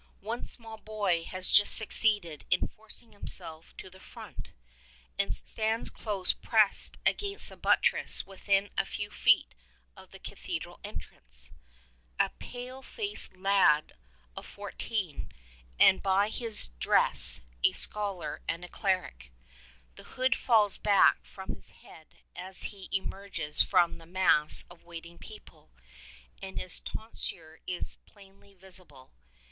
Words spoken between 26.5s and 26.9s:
his